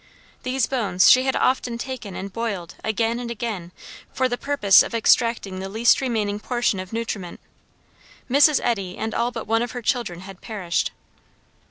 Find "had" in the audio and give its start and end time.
1.27-1.35, 10.21-10.41